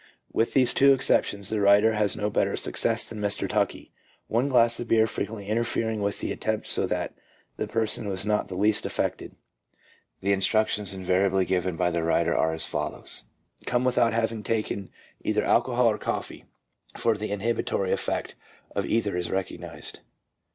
With 0.33 0.53
these 0.53 0.73
two 0.73 0.93
exceptions, 0.93 1.49
the 1.49 1.61
writer 1.61 1.93
has 1.93 2.15
had 2.15 2.21
no 2.23 2.31
better 2.31 2.55
success 2.55 3.05
than 3.05 3.19
Mr. 3.19 3.47
Tuckey, 3.47 3.91
one 4.25 4.49
glass 4.49 4.79
of 4.79 4.87
beer 4.87 5.05
frequently 5.05 5.47
interfering 5.47 6.01
with 6.01 6.21
the 6.21 6.31
attempt 6.31 6.65
so 6.65 6.87
that 6.87 7.13
the 7.57 7.67
person 7.67 8.07
was 8.09 8.25
not 8.25 8.47
the 8.47 8.55
least 8.57 8.83
affected. 8.87 9.35
The 10.21 10.33
instructions 10.33 10.95
invariably 10.95 11.45
given 11.45 11.75
by 11.77 11.91
the 11.91 12.01
writer 12.01 12.35
are 12.35 12.51
as 12.51 12.65
HYPNOTISM 12.65 12.83
AND 12.83 12.93
OTHER 12.95 13.01
CURES. 13.03 13.21
2>37 13.21 13.21
follows: 13.21 13.23
—"Come 13.71 13.83
without 13.85 14.13
having 14.13 14.41
taken 14.41 14.89
either 15.23 15.43
alcohol 15.43 15.91
or 15.91 15.97
coffee," 15.99 16.45
for 16.97 17.15
the 17.15 17.29
inhibitor)' 17.29 17.93
effect 17.93 18.33
of 18.75 18.87
either 18.87 19.15
is 19.15 19.29
recognized. 19.29 19.99